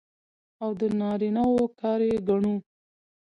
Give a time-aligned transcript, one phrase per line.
[0.63, 2.55] او د نارينه وو کار يې ګڼو.